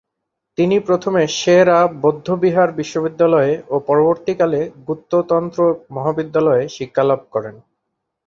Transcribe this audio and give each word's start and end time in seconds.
তিনি 0.57 0.75
প্রথমে 0.87 1.21
সে-রা 1.39 1.79
বৌদ্ধবিহার 2.01 2.69
বিশ্ববিদ্যালয়ে 2.71 3.53
ও 3.69 3.85
পরবর্তীকালে 3.87 4.59
গ্যুতো 4.85 5.17
তন্ত্র 5.29 5.59
মহাবিদ্যালয়ে 5.95 6.63
শিক্ষালাভ 6.69 7.21
করেন। 7.33 7.55